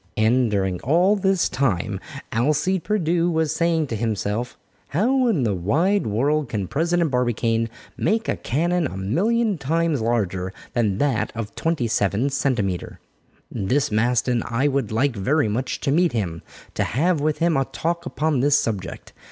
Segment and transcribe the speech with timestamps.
[0.17, 1.99] And during all this time
[2.31, 8.27] Alcide Pierdeux was saying to himself, "How in the wide world can President Barbicane make
[8.27, 12.99] a cannon a million times larger than that of twenty seven centimetre?
[13.51, 16.41] This Maston, I would like very much to meet him
[16.73, 19.13] to have with him a talk upon this subject.